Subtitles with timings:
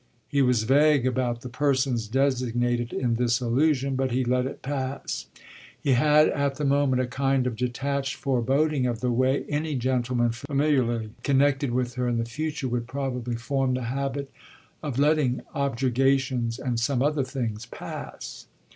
[0.27, 5.27] He was vague about the persons designated in this allusion, but he let it pass:
[5.79, 10.31] he had at the moment a kind of detached foreboding of the way any gentleman
[10.31, 14.31] familiarly connected with her in the future would probably form the habit
[14.81, 18.47] of letting objurgations and some other things pass.